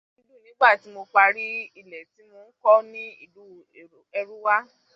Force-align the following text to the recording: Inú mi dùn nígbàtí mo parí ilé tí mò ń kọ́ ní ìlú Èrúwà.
Inú 0.07 0.11
mi 0.17 0.23
dùn 0.29 0.41
nígbàtí 0.45 0.87
mo 0.95 1.01
parí 1.15 1.45
ilé 1.79 1.99
tí 2.13 2.21
mò 2.31 2.39
ń 2.47 2.51
kọ́ 2.61 2.75
ní 2.91 3.03
ìlú 3.25 3.45
Èrúwà. 4.19 4.55